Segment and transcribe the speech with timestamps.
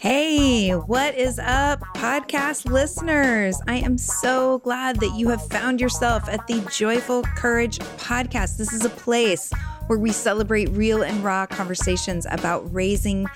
[0.00, 3.60] Hey, what is up, podcast listeners?
[3.68, 8.56] I am so glad that you have found yourself at the Joyful Courage podcast.
[8.56, 9.52] This is a place
[9.86, 13.26] where we celebrate real and raw conversations about raising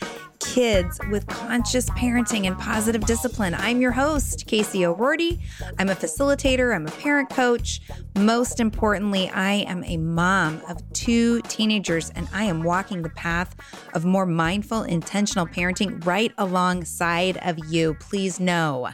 [0.56, 3.52] kids with conscious parenting and positive discipline.
[3.52, 5.38] I'm your host, Casey O'Roarty.
[5.78, 7.82] I'm a facilitator, I'm a parent coach.
[8.16, 13.54] Most importantly, I am a mom of two teenagers, and I am walking the path
[13.92, 17.92] of more mindful, intentional parenting right alongside of you.
[18.00, 18.88] Please know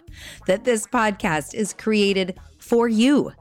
[0.49, 3.35] that this podcast is created for you.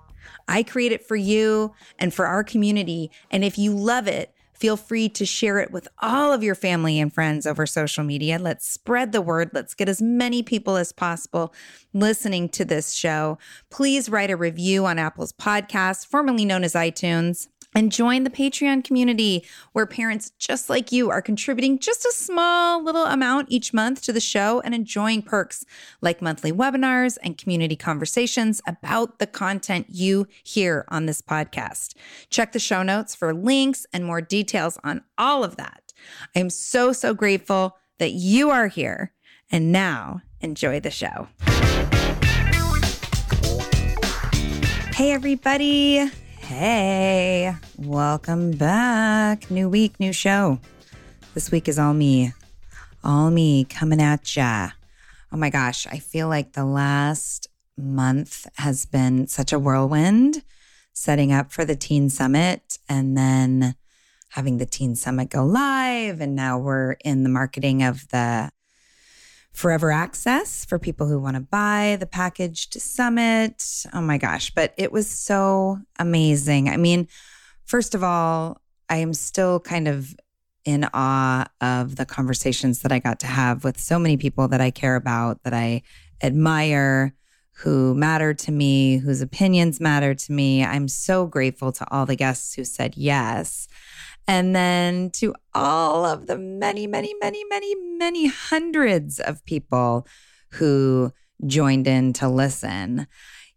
[0.47, 3.09] I create it for you and for our community.
[3.31, 4.31] And if you love it,
[4.61, 8.37] Feel free to share it with all of your family and friends over social media.
[8.37, 9.49] Let's spread the word.
[9.53, 11.51] Let's get as many people as possible
[11.93, 13.39] listening to this show.
[13.71, 18.83] Please write a review on Apple's podcast, formerly known as iTunes and join the Patreon
[18.83, 24.01] community where parents just like you are contributing just a small little amount each month
[24.03, 25.65] to the show and enjoying perks
[26.01, 31.95] like monthly webinars and community conversations about the content you hear on this podcast.
[32.29, 35.93] Check the show notes for links and more details on all of that.
[36.35, 39.13] I am so, so grateful that you are here.
[39.51, 41.27] And now, enjoy the show.
[44.95, 46.09] Hey, everybody.
[46.51, 49.49] Hey, welcome back.
[49.49, 50.59] New week, new show.
[51.33, 52.33] This week is all me.
[53.05, 54.71] All me coming at ya.
[55.31, 57.47] Oh my gosh, I feel like the last
[57.77, 60.43] month has been such a whirlwind
[60.91, 63.75] setting up for the Teen Summit and then
[64.31, 66.19] having the Teen Summit go live.
[66.19, 68.51] And now we're in the marketing of the
[69.53, 73.63] forever access for people who want to buy the packaged summit.
[73.93, 76.69] Oh my gosh, but it was so amazing.
[76.69, 77.07] I mean,
[77.65, 80.15] first of all, I am still kind of
[80.63, 84.61] in awe of the conversations that I got to have with so many people that
[84.61, 85.81] I care about, that I
[86.21, 87.13] admire,
[87.53, 90.63] who matter to me, whose opinions matter to me.
[90.63, 93.67] I'm so grateful to all the guests who said yes.
[94.27, 100.07] And then to all of the many, many, many, many, many hundreds of people
[100.51, 101.11] who
[101.45, 103.07] joined in to listen.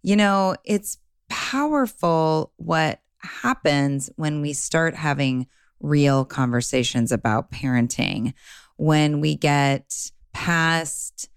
[0.02, 0.98] You know, it's
[1.28, 5.46] powerful what happens when we start having
[5.80, 8.32] real conversations about parenting,
[8.76, 11.28] when we get past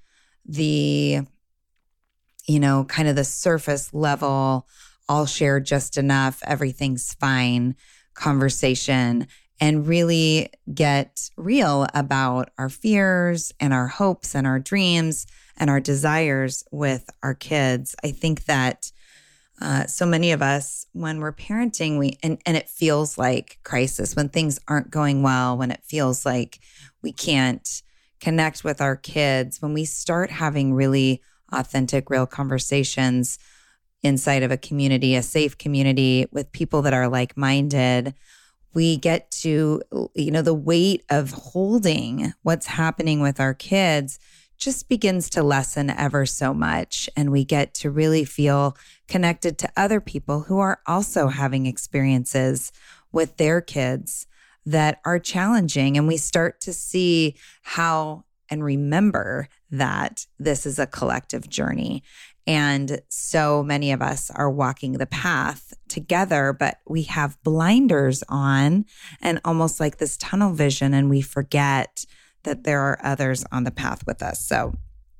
[0.46, 1.22] the,
[2.48, 4.68] you know, kind of the surface level,
[5.09, 7.76] I'll share just enough, everything's fine
[8.17, 9.28] conversation
[9.59, 15.25] and really get real about our fears and our hopes and our dreams
[15.57, 17.95] and our desires with our kids.
[18.03, 18.91] I think that
[19.59, 24.16] uh, so many of us, when we're parenting, we and, and it feels like crisis
[24.16, 26.59] when things aren't going well, when it feels like
[27.02, 27.81] we can't
[28.20, 33.40] connect with our kids, when we start having really authentic, real conversations
[34.08, 38.16] inside of a community, a safe community with people that are like minded,
[38.74, 39.82] we get to,
[40.16, 44.20] you know, the weight of holding what's happening with our kids
[44.58, 47.09] just begins to lessen ever so much.
[47.16, 48.76] And we get to really feel
[49.08, 52.72] connected to other people who are also having experiences
[53.12, 54.26] with their kids
[54.66, 55.96] that are challenging.
[55.98, 62.04] And we start to see how and remember that this is a collective journey
[62.47, 68.85] And so many of us are walking the path together, but we have blinders on
[69.22, 72.05] and almost like this tunnel vision, and we forget
[72.44, 74.47] that there are others on the path with us.
[74.47, 74.73] So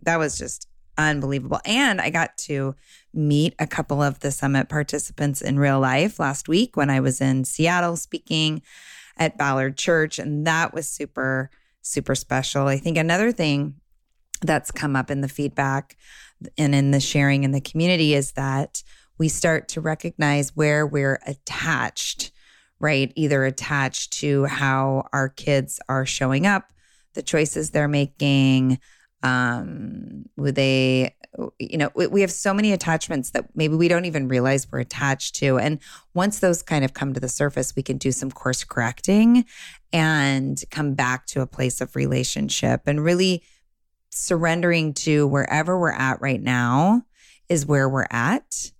[0.04, 1.60] that was just unbelievable.
[1.66, 2.76] And I got to
[3.14, 7.20] meet a couple of the summit participants in real life last week when I was
[7.20, 8.62] in Seattle speaking
[9.18, 10.18] at Ballard Church.
[10.18, 11.50] And that was super,
[11.82, 12.68] super special.
[12.68, 13.76] I think another thing
[14.42, 15.98] that's come up in the feedback
[16.58, 18.84] and in the sharing in the community is that
[19.18, 22.32] we start to recognize where we're attached,
[22.80, 23.12] right?
[23.16, 26.72] Either attached to how our kids are showing up,
[27.14, 28.80] the choices they're making,
[29.24, 31.16] um, would they,
[31.60, 34.80] you know, we, we have so many attachments that maybe we don't even realize we're
[34.80, 35.58] attached to.
[35.58, 35.80] And
[36.14, 39.46] once those kind of come to the surface, we can do some course correcting
[39.92, 43.44] and come back to a place of relationship and really
[44.18, 47.04] surrendering to wherever we're at right now
[47.50, 48.72] is where we're at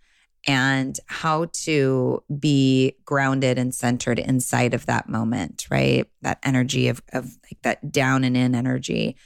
[0.48, 6.06] and how to be grounded and centered inside of that moment, right?
[6.22, 9.18] That energy of, of like that down and in energy.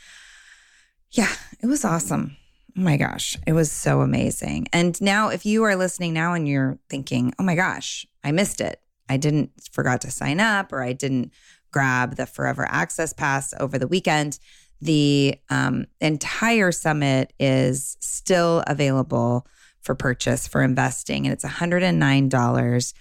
[1.12, 1.32] Yeah,
[1.62, 2.38] it was awesome.
[2.78, 4.68] Oh my gosh, it was so amazing.
[4.74, 8.62] And now, if you are listening now and you're thinking, oh my gosh, I missed
[8.62, 8.82] it.
[9.10, 11.34] I didn't forgot to sign up or I didn't
[11.72, 14.40] grab the forever access pass over the weekend
[14.82, 19.46] the um, entire summit is still available
[19.82, 22.94] for purchase for investing, and it's $109.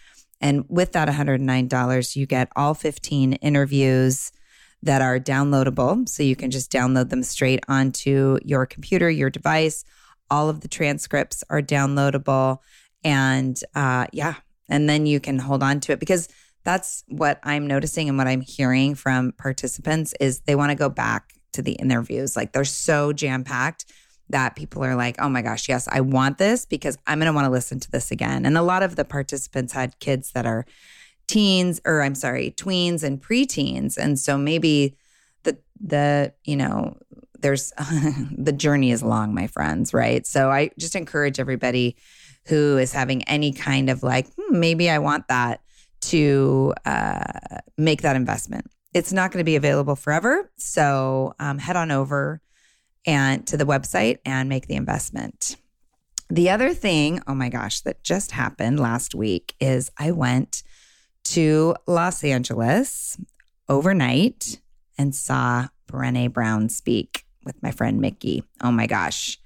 [0.43, 4.32] And with that $109, you get all 15 interviews
[4.82, 6.09] that are downloadable.
[6.09, 9.85] So you can just download them straight onto your computer, your device.
[10.31, 12.59] All of the transcripts are downloadable.
[13.05, 14.37] And uh, yeah,
[14.69, 16.29] and then you can hold on to it because
[16.65, 20.88] that's what I'm noticing and what I'm hearing from participants is they want to go
[20.88, 22.37] back to the interviews.
[22.37, 23.87] Like they're so jam packed
[24.31, 27.32] that people are like, oh my gosh, yes, I want this because I'm going to
[27.32, 28.47] want to listen to this again.
[28.47, 30.67] And a lot of the participants had kids that are
[31.26, 33.99] teens, or I'm sorry, tweens and preteens.
[33.99, 34.97] And so maybe
[35.43, 36.97] the, the, you know,
[37.41, 37.73] there's
[38.37, 40.26] the journey is long, my friends, right?
[40.26, 41.96] So I just encourage everybody
[42.46, 45.61] who is having any kind of like, hmm, maybe I want that
[46.03, 50.50] to uh, make that investment it's not going to be available forever.
[50.56, 52.40] So um, head on over
[53.06, 55.56] and to the website and make the investment.
[56.28, 60.62] The other thing, oh my gosh, that just happened last week is I went
[61.25, 63.19] to Los Angeles
[63.69, 64.60] overnight
[64.96, 68.44] and saw Brene Brown speak with my friend Mickey.
[68.60, 69.38] Oh my gosh.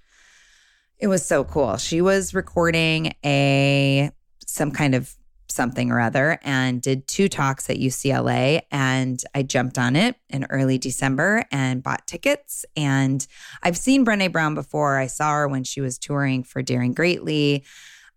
[0.98, 1.76] It was so cool.
[1.76, 4.10] She was recording a
[4.46, 5.14] some kind of
[5.54, 8.62] something or other and did two talks at UCLA.
[8.70, 12.64] And I jumped on it in early December and bought tickets.
[12.76, 13.26] And
[13.62, 14.98] I've seen Brene Brown before.
[14.98, 17.64] I saw her when she was touring for Daring Greatly.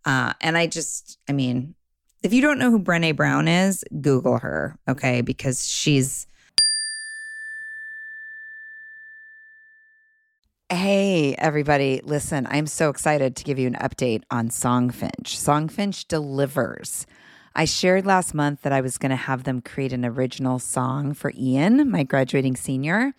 [0.06, 1.76] Uh, and I just, I mean,
[2.24, 5.22] if you don't know who Brene Brown is, Google her, okay?
[5.22, 6.28] Because she's.
[10.70, 12.02] Hey, everybody.
[12.04, 15.24] Listen, I'm so excited to give you an update on Songfinch.
[15.24, 17.06] Songfinch delivers.
[17.60, 21.16] I shared last month that I was going to have them create an original song
[21.16, 23.16] for Ian, my graduating senior.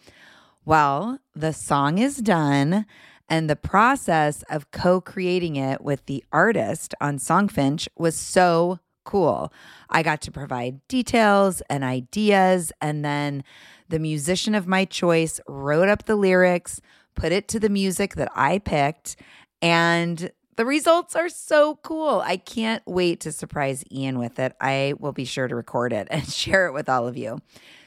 [0.65, 2.87] Well, the song is done,
[3.29, 9.53] and the process of co creating it with the artist on Songfinch was so cool.
[9.91, 13.43] I got to provide details and ideas, and then
[13.89, 16.81] the musician of my choice wrote up the lyrics,
[17.17, 19.17] put it to the music that I picked,
[19.61, 22.21] and the results are so cool.
[22.21, 24.57] I can't wait to surprise Ian with it.
[24.61, 27.39] I will be sure to record it and share it with all of you.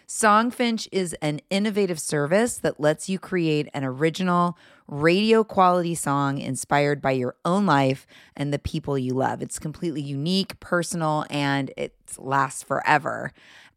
[0.08, 7.02] Songfinch is an innovative service that lets you create an original radio quality song inspired
[7.02, 9.42] by your own life and the people you love.
[9.42, 13.34] It's completely unique, personal, and it lasts forever.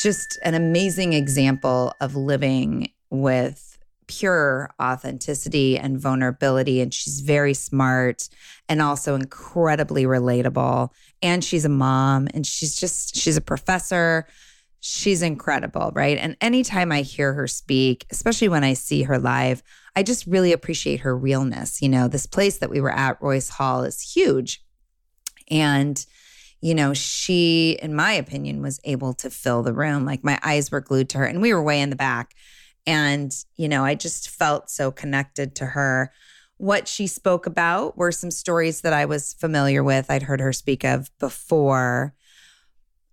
[0.00, 6.80] Just an amazing example of living with pure authenticity and vulnerability.
[6.80, 8.28] And she's very smart
[8.68, 10.88] and also incredibly relatable.
[11.22, 14.26] And she's a mom and she's just, she's a professor.
[14.80, 16.16] She's incredible, right?
[16.18, 19.62] And anytime I hear her speak, especially when I see her live,
[19.94, 21.82] I just really appreciate her realness.
[21.82, 24.64] You know, this place that we were at, Royce Hall, is huge.
[25.50, 26.04] And
[26.60, 30.04] you know, she, in my opinion, was able to fill the room.
[30.04, 32.34] Like my eyes were glued to her, and we were way in the back.
[32.86, 36.12] And, you know, I just felt so connected to her.
[36.56, 40.52] What she spoke about were some stories that I was familiar with, I'd heard her
[40.52, 42.14] speak of before.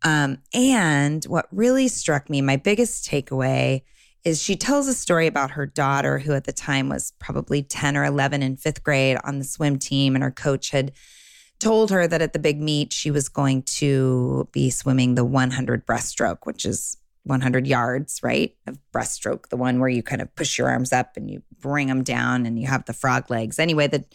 [0.03, 3.83] Um, and what really struck me, my biggest takeaway,
[4.23, 7.95] is she tells a story about her daughter, who at the time was probably 10
[7.95, 10.91] or 11 in fifth grade on the swim team, and her coach had
[11.59, 15.85] told her that at the big meet, she was going to be swimming the 100
[15.85, 18.55] breaststroke, which is 100 yards, right?
[18.67, 21.87] Of breaststroke, the one where you kind of push your arms up and you bring
[21.87, 23.59] them down and you have the frog legs.
[23.59, 24.13] Anyway, that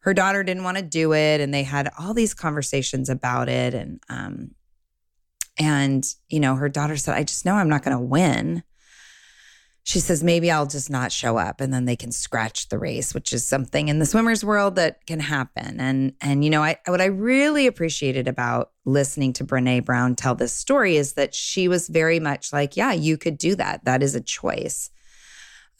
[0.00, 3.72] her daughter didn't want to do it, and they had all these conversations about it,
[3.72, 4.50] and um,
[5.58, 8.62] and you know, her daughter said, "I just know I'm not going to win."
[9.86, 13.12] She says maybe I'll just not show up and then they can scratch the race,
[13.12, 15.78] which is something in the swimmers world that can happen.
[15.78, 20.34] And and you know, I what I really appreciated about listening to Brené Brown tell
[20.34, 23.84] this story is that she was very much like, yeah, you could do that.
[23.84, 24.90] That is a choice.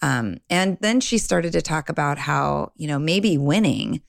[0.03, 4.03] Um, and then she started to talk about how, you know, maybe winning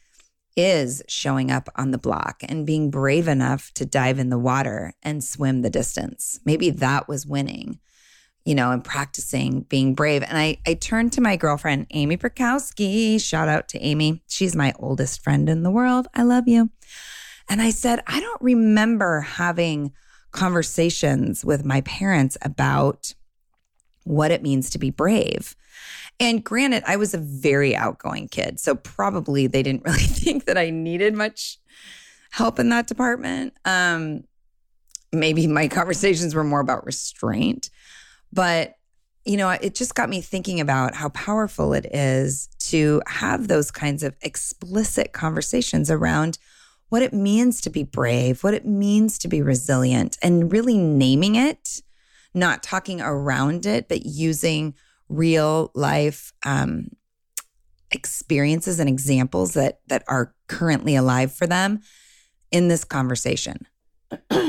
[0.58, 4.94] is showing up on the block and being brave enough to dive in the water
[5.04, 6.40] and swim the distance.
[6.44, 7.80] Maybe that was winning
[8.46, 10.24] you know, and practicing being brave.
[10.24, 13.20] And I, I turned to my girlfriend, Amy Prokowski.
[13.20, 14.24] Shout out to Amy.
[14.28, 16.08] She's my oldest friend in the world.
[16.14, 16.70] I love you.
[17.50, 19.94] And I said, I don't remember having
[20.32, 23.14] conversations with my parents about
[24.04, 25.56] what it means to be brave.
[26.20, 28.60] And granted, I was a very outgoing kid.
[28.60, 31.58] So probably they didn't really think that I needed much
[32.30, 33.54] help in that department.
[33.66, 34.26] Um,
[35.12, 37.70] maybe my conversations were more about restraint.
[38.36, 38.76] But,
[39.24, 43.72] you know, it just got me thinking about how powerful it is to have those
[43.72, 46.38] kinds of explicit conversations around
[46.90, 51.36] what it means to be brave, what it means to be resilient, and really naming
[51.36, 51.82] it,
[52.34, 54.76] not talking around it, but using
[55.10, 56.90] real life um,
[57.92, 61.80] experiences and examples that that are currently alive for them
[62.52, 63.66] in this conversation.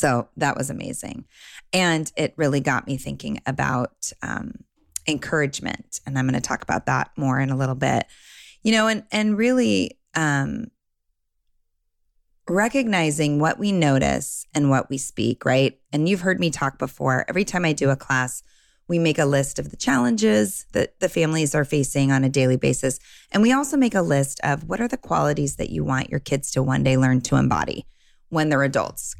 [0.00, 1.26] so that was amazing.
[1.74, 4.64] And it really got me thinking about um,
[5.06, 6.00] encouragement.
[6.06, 8.06] And I'm going to talk about that more in a little bit.
[8.62, 10.70] You know, and and really um,
[12.48, 15.78] recognizing what we notice and what we speak, right?
[15.92, 17.26] And you've heard me talk before.
[17.28, 18.42] Every time I do a class,
[18.88, 22.56] we make a list of the challenges that the families are facing on a daily
[22.56, 22.98] basis.
[23.32, 26.20] And we also make a list of what are the qualities that you want your
[26.20, 27.86] kids to one day learn to embody
[28.30, 29.14] when they're adults.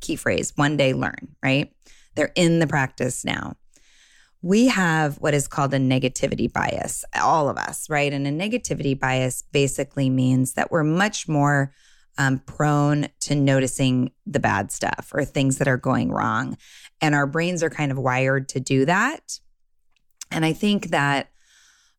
[0.00, 1.72] Key phrase, one day learn, right?
[2.14, 3.56] They're in the practice now.
[4.42, 8.12] We have what is called a negativity bias, all of us, right?
[8.12, 11.72] And a negativity bias basically means that we're much more
[12.18, 16.56] um, prone to noticing the bad stuff or things that are going wrong.
[17.00, 19.38] And our brains are kind of wired to do that.
[20.30, 21.28] And I think that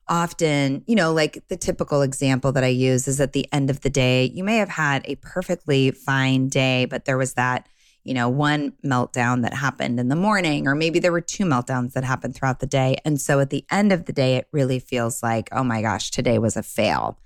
[0.08, 3.82] often, you know, like the typical example that I use is at the end of
[3.82, 7.68] the day, you may have had a perfectly fine day, but there was that,
[8.08, 11.92] you know, one meltdown that happened in the morning, or maybe there were two meltdowns
[11.92, 12.96] that happened throughout the day.
[13.04, 16.10] And so at the end of the day, it really feels like, oh my gosh,
[16.10, 17.20] today was a fail.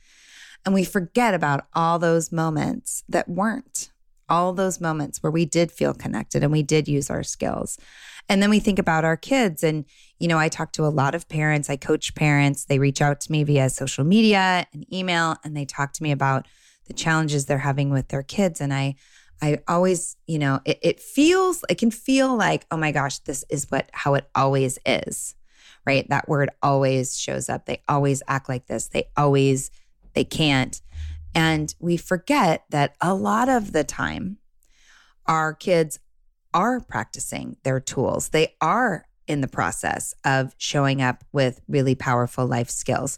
[0.66, 3.92] And we forget about all those moments that weren't,
[4.28, 7.78] all those moments where we did feel connected and we did use our skills.
[8.28, 9.64] And then we think about our kids.
[9.64, 9.86] And,
[10.20, 12.66] you know, I talk to a lot of parents, I coach parents.
[12.66, 16.12] They reach out to me via social media and email, and they talk to me
[16.12, 16.48] about
[16.86, 18.60] the challenges they're having with their kids.
[18.60, 18.96] And I,
[19.42, 23.44] I always, you know, it, it feels, it can feel like, oh my gosh, this
[23.50, 25.36] is what, how it always is,
[25.86, 26.08] right?
[26.10, 27.66] That word always shows up.
[27.66, 28.88] They always act like this.
[28.88, 29.72] They always
[30.14, 30.82] they can't.
[31.34, 34.38] And we forget that a lot of the time,
[35.26, 36.00] our kids
[36.54, 38.30] are practicing their tools.
[38.30, 43.18] They are in the process of showing up with really powerful life skills.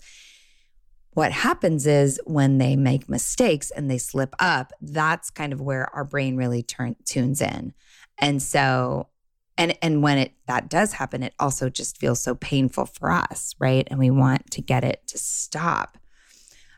[1.13, 5.93] What happens is when they make mistakes and they slip up, that's kind of where
[5.95, 7.73] our brain really turn, tunes in.
[8.17, 9.09] And so
[9.57, 13.53] and and when it that does happen it also just feels so painful for us,
[13.59, 13.87] right?
[13.89, 15.97] And we want to get it to stop.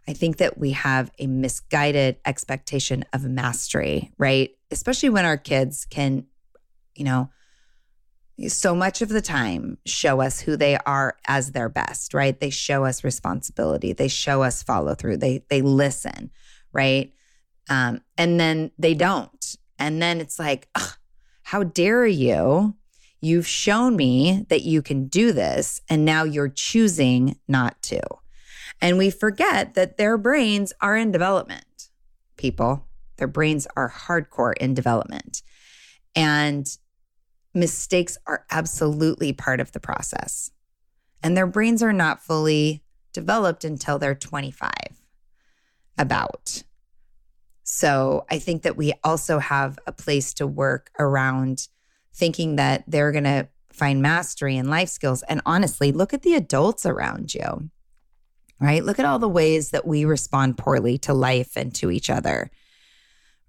[0.07, 4.51] I think that we have a misguided expectation of mastery, right?
[4.69, 6.25] Especially when our kids can,
[6.93, 7.29] you know,
[8.47, 12.39] so much of the time show us who they are as their best, right?
[12.39, 16.31] They show us responsibility, they show us follow through, they they listen,
[16.73, 17.13] right?
[17.69, 19.55] Um, and then they don't.
[19.79, 20.69] And then it's like,
[21.43, 22.75] how dare you?
[23.21, 28.01] You've shown me that you can do this, and now you're choosing not to.
[28.81, 31.89] And we forget that their brains are in development,
[32.37, 32.85] people.
[33.17, 35.41] Their brains are hardcore in development.
[36.15, 36.67] And
[37.55, 40.51] mistakes are absolutely part of the process.
[41.23, 42.83] And their brains are not fully
[43.13, 44.71] developed until they're 25,
[45.97, 46.63] about.
[47.63, 51.67] So I think that we also have a place to work around
[52.13, 55.23] thinking that they're going to find mastery in life skills.
[55.23, 57.69] And honestly, look at the adults around you
[58.59, 58.83] right?
[58.83, 62.49] Look at all the ways that we respond poorly to life and to each other.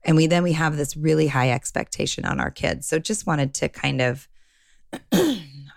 [0.07, 2.87] And we then we have this really high expectation on our kids.
[2.87, 4.29] So just wanted to kind of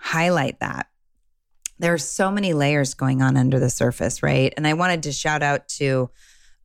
[0.00, 0.86] highlight that.
[1.78, 4.54] There are so many layers going on under the surface, right?
[4.56, 6.10] And I wanted to shout out to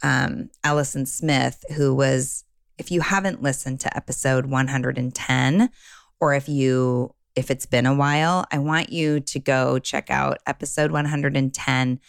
[0.03, 2.43] um, Alison Smith, who was,
[2.77, 5.69] if you haven't listened to episode 110,
[6.19, 10.37] or if you if it's been a while, I want you to go check out
[10.47, 11.99] episode 110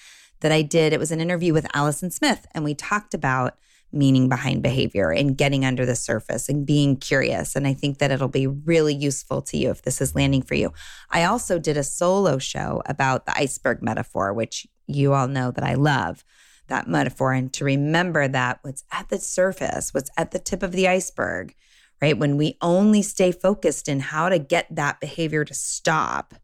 [0.41, 0.93] that I did.
[0.93, 3.57] It was an interview with Alison Smith, and we talked about
[3.93, 7.57] meaning behind behavior and getting under the surface and being curious.
[7.57, 10.55] And I think that it'll be really useful to you if this is landing for
[10.55, 10.73] you.
[11.11, 15.65] I also did a solo show about the iceberg metaphor, which you all know that
[15.65, 16.25] I love
[16.69, 17.33] that metaphor.
[17.33, 21.55] And to remember that what's at the surface, what's at the tip of the iceberg,
[22.03, 22.19] right?
[22.19, 26.35] When we only stay focused in how to get that behavior to stop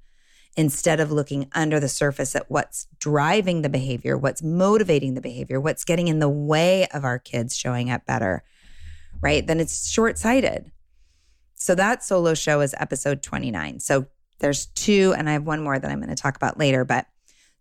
[0.57, 5.61] instead of looking under the surface at what's driving the behavior, what's motivating the behavior,
[5.61, 8.45] what's getting in the way of our kids showing up better,
[9.21, 9.47] right?
[9.47, 10.71] Then it's short sighted.
[11.55, 13.81] So that solo show is episode 29.
[13.81, 14.07] So
[14.41, 17.07] there's two, and I have one more that I'm going to talk about later, but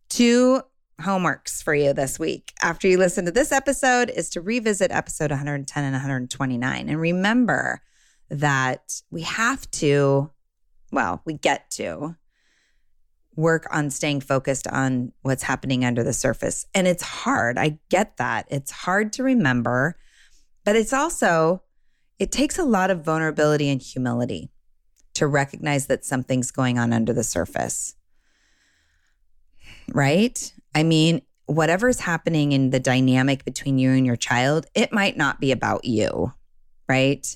[0.10, 0.62] two
[1.00, 5.32] homeworks for you this week after you listen to this episode is to revisit episode
[5.32, 6.90] 110 and 129.
[6.90, 7.82] And remember
[8.30, 10.32] that we have to,
[10.92, 12.16] well, we get to
[13.36, 16.65] work on staying focused on what's happening under the surface.
[16.74, 17.58] And it's hard.
[17.58, 18.46] I get that.
[18.50, 19.98] It's hard to remember,
[20.65, 21.63] but it's also,
[22.20, 24.52] it takes a lot of vulnerability and humility
[25.13, 27.96] to recognize that something's going on under the surface.
[29.94, 30.54] Right?
[30.76, 35.39] I mean, whatever's happening in the dynamic between you and your child, it might not
[35.39, 36.34] be about you,
[36.88, 37.36] right?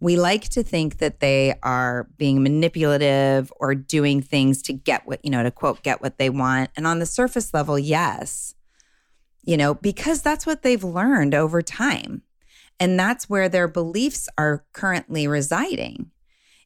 [0.00, 5.22] We like to think that they are being manipulative or doing things to get what,
[5.22, 6.70] you know, to quote, get what they want.
[6.74, 8.54] And on the surface level, yes,
[9.42, 12.22] you know, because that's what they've learned over time.
[12.78, 16.10] And that's where their beliefs are currently residing.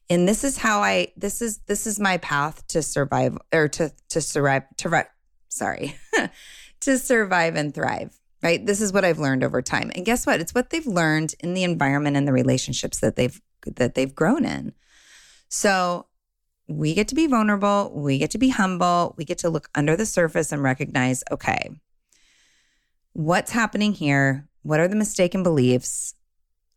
[0.09, 3.91] And this is how I, this is, this is my path to survive or to,
[4.09, 5.07] to survive, to,
[5.49, 5.95] sorry,
[6.81, 8.65] to survive and thrive right?
[8.65, 9.91] This is what I've learned over time.
[9.95, 10.39] And guess what?
[10.39, 13.41] It's what they've learned in the environment and the relationships that they've
[13.75, 14.73] that they've grown in.
[15.49, 16.05] So
[16.67, 19.95] we get to be vulnerable, we get to be humble, we get to look under
[19.95, 21.71] the surface and recognize, okay,
[23.13, 24.47] what's happening here?
[24.61, 26.13] What are the mistaken beliefs?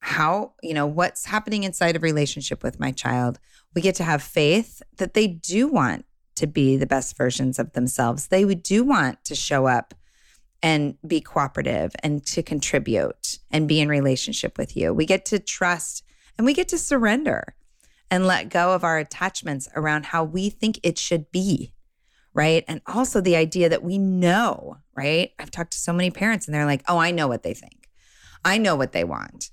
[0.00, 3.38] how, you know, what's happening inside of relationship with my child.
[3.74, 6.04] We get to have faith that they do want
[6.36, 8.28] to be the best versions of themselves.
[8.28, 9.94] They do want to show up
[10.62, 14.92] and be cooperative and to contribute and be in relationship with you.
[14.92, 16.04] We get to trust
[16.36, 17.54] and we get to surrender
[18.10, 21.72] and let go of our attachments around how we think it should be.
[22.34, 22.64] Right.
[22.68, 25.32] And also the idea that we know, right?
[25.38, 27.88] I've talked to so many parents and they're like, oh, I know what they think.
[28.44, 29.50] I know what they want.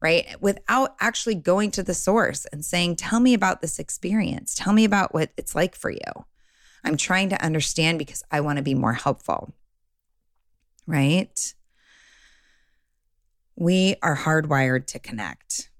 [0.00, 0.40] Right.
[0.40, 4.54] Without actually going to the source and saying, tell me about this experience.
[4.54, 6.26] Tell me about what it's like for you.
[6.84, 9.52] I'm trying to understand because I want to be more helpful
[10.88, 11.54] right?
[13.54, 15.70] We are hardwired to connect.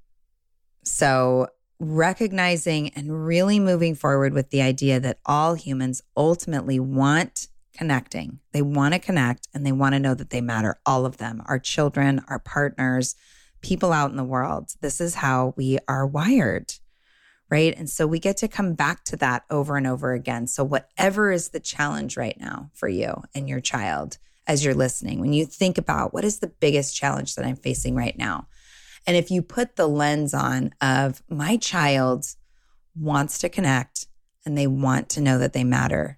[0.85, 1.49] So,
[1.81, 8.41] recognizing and really moving forward with the idea that all humans ultimately want connecting.
[8.53, 11.41] They want to connect and they want to know that they matter, all of them,
[11.47, 13.15] our children, our partners,
[13.63, 14.73] people out in the world.
[14.81, 16.75] This is how we are wired,
[17.49, 17.73] right?
[17.77, 20.49] And so we get to come back to that over and over again.
[20.49, 25.21] So, whatever is the challenge right now for you and your child, as you're listening,
[25.21, 28.49] when you think about what is the biggest challenge that I'm facing right now.
[29.07, 32.27] And if you put the lens on of my child
[32.97, 34.07] wants to connect
[34.45, 36.18] and they want to know that they matter,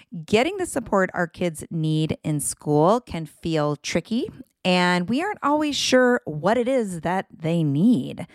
[0.25, 4.29] Getting the support our kids need in school can feel tricky,
[4.65, 8.27] and we aren't always sure what it is that they need.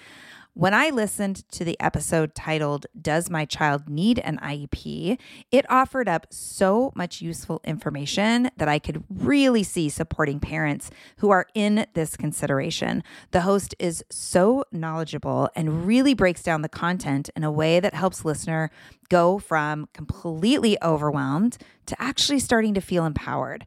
[0.58, 5.18] When I listened to the episode titled, Does My Child Need an IEP?
[5.52, 11.28] it offered up so much useful information that I could really see supporting parents who
[11.28, 13.04] are in this consideration.
[13.32, 17.92] The host is so knowledgeable and really breaks down the content in a way that
[17.92, 18.70] helps listener
[19.10, 23.66] go from completely overwhelmed to actually starting to feel empowered.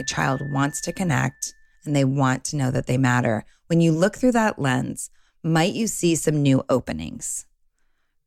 [0.00, 1.52] My child wants to connect
[1.84, 3.44] and they want to know that they matter.
[3.66, 5.10] When you look through that lens,
[5.42, 7.44] might you see some new openings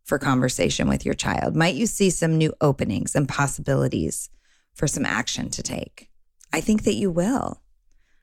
[0.03, 1.55] for conversation with your child?
[1.55, 4.29] Might you see some new openings and possibilities
[4.75, 6.11] for some action to take?
[6.53, 7.63] I think that you will.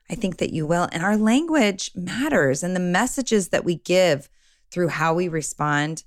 [0.09, 0.87] I think that you will.
[0.93, 4.29] And our language matters, and the messages that we give
[4.71, 6.05] through how we respond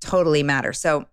[0.00, 0.74] totally matter.
[0.74, 1.06] So,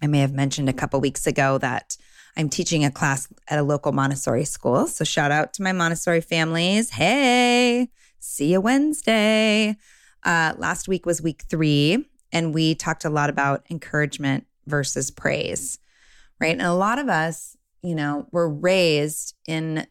[0.00, 1.98] I may have mentioned a couple weeks ago that
[2.38, 4.86] I'm teaching a class at a local Montessori school.
[4.86, 6.90] So shout out to my Montessori families.
[6.90, 9.76] Hey, see you Wednesday.
[10.22, 15.80] Uh, last week was week three, and we talked a lot about encouragement versus praise,
[16.40, 16.52] right?
[16.52, 19.86] And a lot of us, you know, were raised in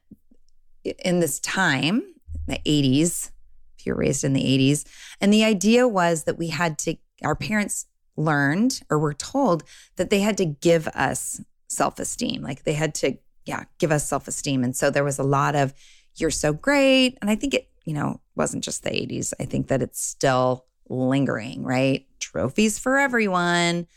[1.03, 2.01] in this time,
[2.47, 3.31] the 80s,
[3.77, 4.87] if you're raised in the 80s,
[5.19, 9.63] and the idea was that we had to, our parents learned or were told
[9.97, 12.41] that they had to give us self esteem.
[12.41, 14.63] Like they had to, yeah, give us self esteem.
[14.63, 15.73] And so there was a lot of,
[16.15, 17.17] you're so great.
[17.21, 19.33] And I think it, you know, wasn't just the 80s.
[19.39, 22.05] I think that it's still lingering, right?
[22.19, 23.87] Trophies for everyone.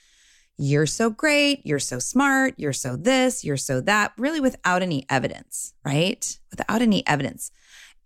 [0.57, 1.65] You're so great.
[1.65, 2.55] You're so smart.
[2.59, 3.45] You're so this.
[3.45, 6.39] You're so that, really without any evidence, right?
[6.51, 7.51] Without any evidence.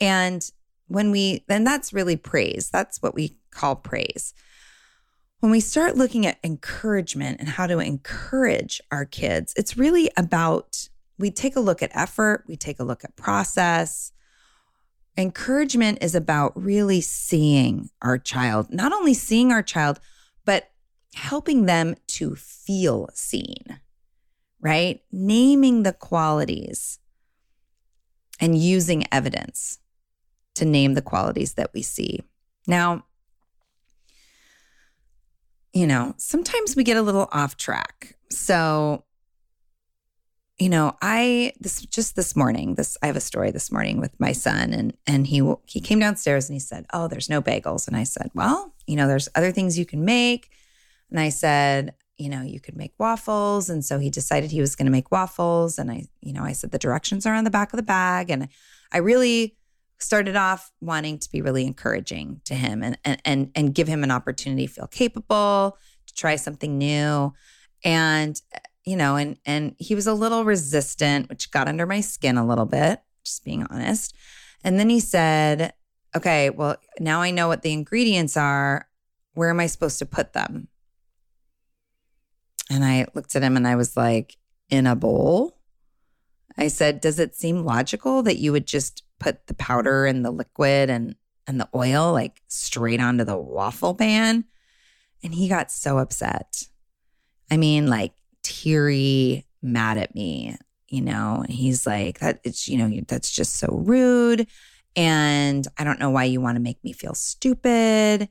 [0.01, 0.49] And
[0.87, 2.71] when we, then that's really praise.
[2.71, 4.35] That's what we call praise
[5.45, 10.89] when we start looking at encouragement and how to encourage our kids, it's really about
[11.19, 14.11] we take a look at effort, we take a look at process,
[15.19, 20.01] encouragement is about really seeing our child, not only seeing our child,
[20.47, 20.71] but
[21.15, 23.81] helping them to feel seen,
[24.63, 25.03] right?
[25.13, 27.01] Naming the qualities
[28.41, 29.79] and using evidence
[30.55, 32.23] to name the qualities that we see.
[32.67, 33.05] Now,
[35.75, 38.17] you know, sometimes we get a little off track.
[38.31, 39.05] So,
[40.59, 44.19] you know, I this just this morning, this I have a story this morning with
[44.21, 47.89] my son and and he he came downstairs and he said, "Oh, there's no bagels."
[47.89, 50.49] And I said, "Well, you know, there's other things you can make."
[51.11, 53.69] And I said, you know, you could make waffles.
[53.69, 55.79] And so he decided he was going to make waffles.
[55.79, 58.31] And I, you know, I said the directions are on the back of the bag.
[58.31, 58.49] And
[58.93, 59.57] I really
[59.99, 64.05] started off wanting to be really encouraging to him and and and, and give him
[64.05, 67.33] an opportunity to feel capable, to try something new.
[67.85, 68.41] And
[68.85, 72.47] you know, and and he was a little resistant, which got under my skin a
[72.47, 74.15] little bit, just being honest.
[74.63, 75.73] And then he said,
[76.15, 78.89] "Okay, well, now I know what the ingredients are.
[79.35, 80.69] Where am I supposed to put them?"
[82.71, 84.37] And I looked at him and I was like,
[84.71, 85.59] "In a bowl?"
[86.57, 90.31] I said, "Does it seem logical that you would just put the powder and the
[90.31, 94.45] liquid and and the oil like straight onto the waffle pan?"
[95.23, 96.65] And he got so upset.
[97.51, 100.57] I mean, like teary, mad at me,
[100.89, 104.47] you know, and he's like, that it's, you know, that's just so rude.
[104.95, 108.29] And I don't know why you want to make me feel stupid.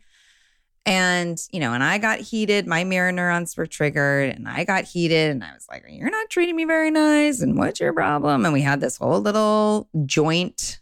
[0.86, 2.68] And, you know, and I got heated.
[2.68, 5.32] My mirror neurons were triggered and I got heated.
[5.32, 7.42] And I was like, You're not treating me very nice.
[7.42, 8.44] And what's your problem?
[8.44, 10.82] And we had this whole little joint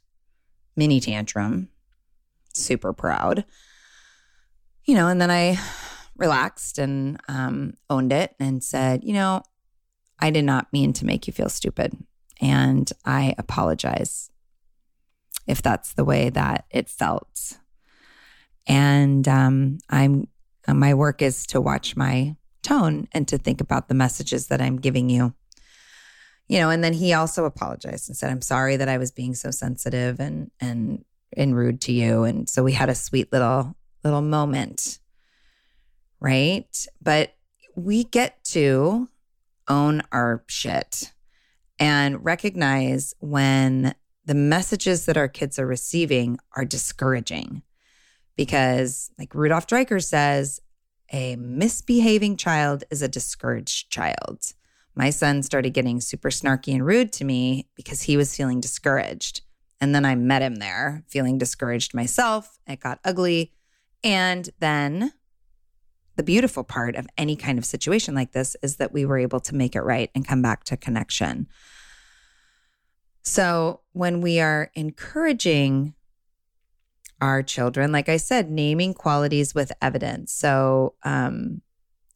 [0.76, 1.70] mini tantrum.
[2.54, 3.46] Super proud.
[4.86, 5.60] You know, and then I
[6.18, 9.44] relaxed and um, owned it and said, you know,
[10.20, 11.96] I did not mean to make you feel stupid.
[12.40, 14.32] And I apologize
[15.48, 17.58] if that's the way that it felt.
[18.68, 20.28] And um, I'm
[20.68, 24.62] uh, my work is to watch my tone and to think about the messages that
[24.62, 25.34] I'm giving you.
[26.48, 29.34] You know, and then he also apologized and said, "I'm sorry that I was being
[29.36, 31.04] so sensitive and and
[31.36, 35.00] and rude to you." And so we had a sweet little little moment
[36.22, 36.86] right?
[37.02, 37.36] But
[37.76, 39.10] we get to
[39.68, 41.12] own our shit
[41.80, 47.64] and recognize when the messages that our kids are receiving are discouraging.
[48.42, 50.60] Because, like Rudolf Dreikurs says,
[51.14, 54.54] a misbehaving child is a discouraged child.
[54.96, 59.42] My son started getting super snarky and rude to me because he was feeling discouraged.
[59.80, 62.58] And then I met him there feeling discouraged myself.
[62.66, 63.54] It got ugly.
[64.04, 65.14] And then
[66.16, 69.40] the beautiful part of any kind of situation like this is that we were able
[69.42, 71.46] to make it right and come back to connection.
[73.22, 75.94] So when we are encouraging
[77.22, 80.34] our children, like I said, naming qualities with evidence.
[80.34, 81.62] So, um,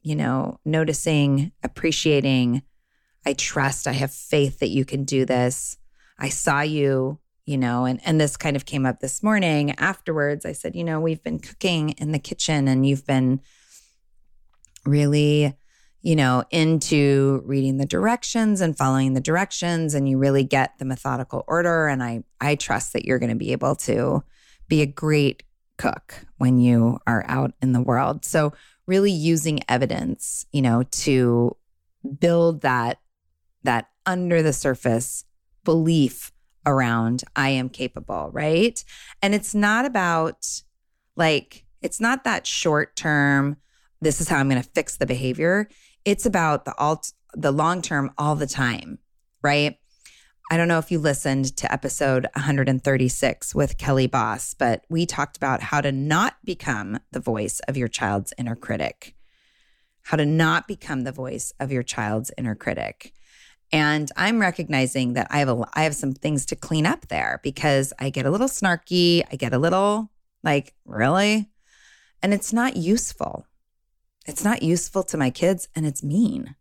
[0.02, 2.62] you know, noticing, appreciating,
[3.24, 5.78] I trust, I have faith that you can do this.
[6.18, 10.44] I saw you, you know, and and this kind of came up this morning afterwards.
[10.44, 13.40] I said, you know, we've been cooking in the kitchen and you've been
[14.84, 15.56] really,
[16.02, 20.84] you know, into reading the directions and following the directions and you really get the
[20.84, 24.22] methodical order and I I trust that you're going to be able to
[24.68, 25.42] be a great
[25.78, 28.24] cook when you are out in the world.
[28.24, 28.52] So
[28.86, 31.56] really using evidence, you know, to
[32.18, 32.98] build that
[33.64, 35.24] that under the surface
[35.64, 36.32] belief
[36.64, 38.82] around I am capable, right?
[39.22, 40.46] And it's not about
[41.16, 43.56] like it's not that short term
[44.00, 45.68] this is how I'm going to fix the behavior.
[46.04, 48.98] It's about the alt the long term all the time,
[49.42, 49.78] right?
[50.50, 55.36] I don't know if you listened to episode 136 with Kelly Boss, but we talked
[55.36, 59.14] about how to not become the voice of your child's inner critic.
[60.02, 63.12] How to not become the voice of your child's inner critic.
[63.72, 67.40] And I'm recognizing that I have a, I have some things to clean up there
[67.42, 70.12] because I get a little snarky, I get a little
[70.44, 71.50] like, really?
[72.22, 73.46] And it's not useful
[74.26, 76.56] it's not useful to my kids and it's mean.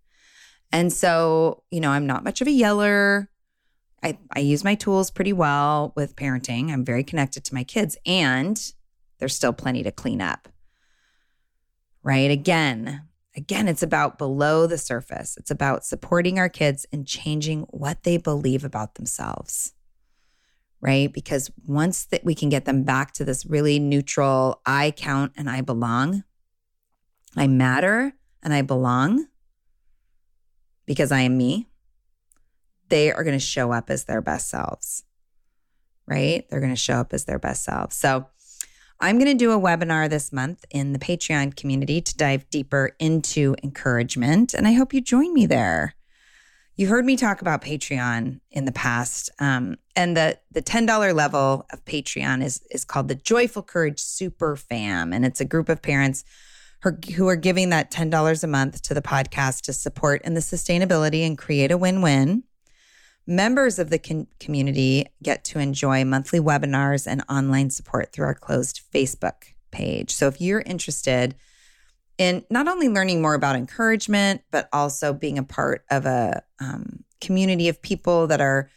[0.71, 3.29] And so, you know, I'm not much of a yeller.
[4.05, 6.71] I, I use my tools pretty well with parenting.
[6.71, 8.61] I'm very connected to my kids, and
[9.17, 10.47] there's still plenty to clean up.
[12.03, 12.29] Right?
[12.29, 13.01] Again,
[13.35, 15.37] again, it's about below the surface.
[15.37, 19.73] It's about supporting our kids and changing what they believe about themselves.
[20.81, 21.11] Right?
[21.11, 25.49] Because once that we can get them back to this really neutral, I count and
[25.49, 26.23] I belong,
[27.35, 28.13] I matter
[28.43, 29.25] and I belong
[30.85, 31.69] because I am me,
[32.95, 35.03] they are going to show up as their best selves.
[36.08, 36.45] right?
[36.49, 37.95] They're going to show up as their best selves.
[37.95, 38.27] So,
[39.01, 42.95] I'm going to do a webinar this month in the Patreon community to dive deeper
[42.97, 45.95] into encouragement, and I hope you join me there.
[46.77, 51.12] You heard me talk about Patreon in the past, um, and the the ten dollar
[51.12, 55.67] level of Patreon is is called the Joyful Courage Super Fam, and it's a group
[55.67, 56.23] of parents
[57.15, 60.41] who are giving that ten dollars a month to the podcast to support in the
[60.41, 62.43] sustainability and create a win win.
[63.27, 68.35] Members of the con- community get to enjoy monthly webinars and online support through our
[68.35, 70.13] closed Facebook page.
[70.13, 71.35] So if you're interested
[72.17, 77.03] in not only learning more about encouragement, but also being a part of a um,
[77.19, 78.69] community of people that are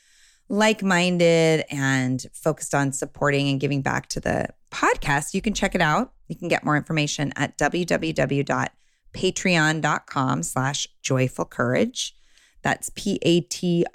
[0.48, 5.74] like minded and focused on supporting and giving back to the podcast, you can check
[5.74, 6.12] it out.
[6.26, 12.14] You can get more information at www.patreon.com slash joyful courage.
[12.62, 13.86] That's P-A-T-R-E-O-N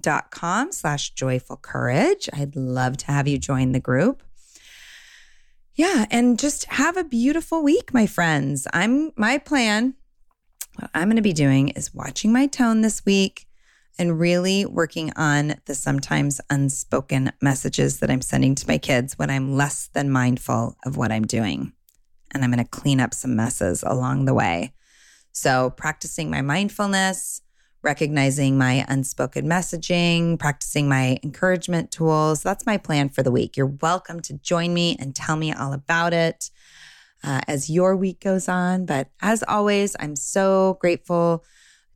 [0.00, 2.28] dot com slash joyful courage.
[2.32, 4.22] I'd love to have you join the group.
[5.74, 8.66] Yeah, and just have a beautiful week, my friends.
[8.72, 9.94] I'm my plan.
[10.76, 13.46] What I'm going to be doing is watching my tone this week
[13.98, 19.30] and really working on the sometimes unspoken messages that I'm sending to my kids when
[19.30, 21.72] I'm less than mindful of what I'm doing.
[22.32, 24.72] And I'm going to clean up some messes along the way.
[25.32, 27.42] So, practicing my mindfulness,
[27.82, 32.42] recognizing my unspoken messaging, practicing my encouragement tools.
[32.42, 33.56] That's my plan for the week.
[33.56, 36.50] You're welcome to join me and tell me all about it
[37.24, 38.86] uh, as your week goes on.
[38.86, 41.44] But as always, I'm so grateful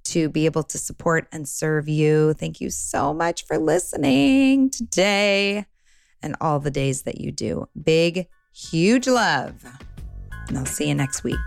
[0.04, 2.34] to be able to support and serve you.
[2.34, 5.66] Thank you so much for listening today
[6.22, 7.68] and all the days that you do.
[7.82, 9.64] Big, huge love.
[10.48, 11.38] And I'll see you next week.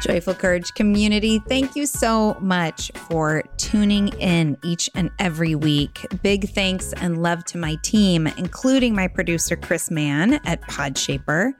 [0.00, 6.06] Joyful Courage community, thank you so much for tuning in each and every week.
[6.22, 11.52] Big thanks and love to my team, including my producer, Chris Mann at Podshaper.